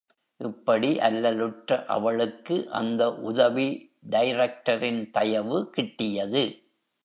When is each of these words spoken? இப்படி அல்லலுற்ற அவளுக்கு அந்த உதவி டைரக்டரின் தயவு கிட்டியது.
இப்படி 0.39 0.97
அல்லலுற்ற 0.99 1.85
அவளுக்கு 1.87 2.69
அந்த 2.71 3.15
உதவி 3.23 3.67
டைரக்டரின் 4.09 5.11
தயவு 5.11 5.71
கிட்டியது. 5.77 6.43